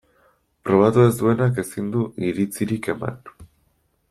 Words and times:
Probatu 0.69 1.03
ez 1.03 1.11
duenak 1.19 1.61
ezin 1.67 1.93
du 1.97 2.01
iritzirik 2.31 2.91
eman. 2.97 3.23